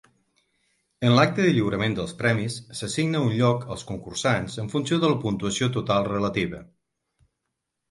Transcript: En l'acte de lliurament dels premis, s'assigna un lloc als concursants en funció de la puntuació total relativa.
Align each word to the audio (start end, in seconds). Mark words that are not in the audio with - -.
En 1.09 1.17
l'acte 1.19 1.43
de 1.47 1.51
lliurament 1.57 1.97
dels 1.99 2.13
premis, 2.21 2.55
s'assigna 2.79 3.21
un 3.27 3.37
lloc 3.41 3.69
als 3.77 3.85
concursants 3.91 4.57
en 4.65 4.73
funció 4.75 5.01
de 5.07 5.15
la 5.15 5.21
puntuació 5.27 5.71
total 5.79 6.11
relativa. 6.17 6.65